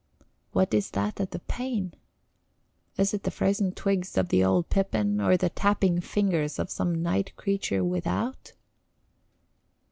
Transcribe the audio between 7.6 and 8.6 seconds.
without?